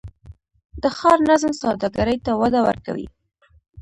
[0.81, 3.07] د ښار نظم سوداګرۍ ته وده ورکوي؟